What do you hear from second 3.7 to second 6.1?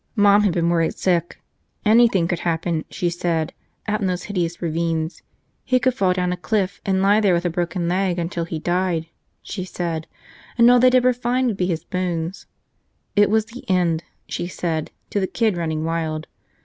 out in those hideous ravines. He could